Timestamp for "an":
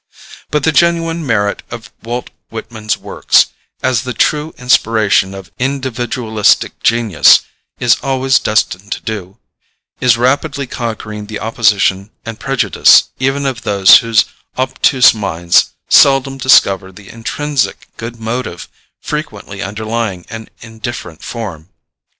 20.31-20.49